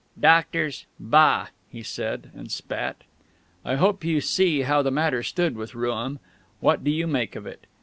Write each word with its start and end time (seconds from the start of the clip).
"Doctors?... 0.19 0.87
Bah!" 0.99 1.49
he 1.69 1.83
said, 1.83 2.31
and 2.33 2.51
spat. 2.51 3.03
I 3.63 3.75
hope 3.75 4.03
you 4.03 4.19
see 4.19 4.61
how 4.61 4.81
the 4.81 4.89
matter 4.89 5.21
stood 5.21 5.55
with 5.55 5.75
Rooum. 5.75 6.17
What 6.59 6.83
do 6.83 6.89
you 6.89 7.05
make 7.05 7.35
of 7.35 7.45
it? 7.45 7.67